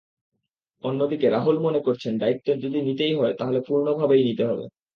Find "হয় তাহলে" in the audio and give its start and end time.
3.15-3.59